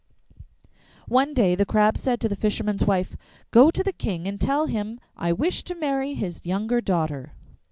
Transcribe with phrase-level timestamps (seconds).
[1.07, 3.15] One day the Crab said to the fisherman's wife,
[3.51, 7.33] 'Go to the King and tell him I wish to marry his younger daughter.